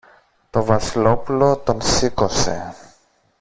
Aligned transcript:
Το 0.49 0.63
Βασιλόπουλο 0.65 1.57
τον 1.57 1.81
σήκωσε. 1.81 2.75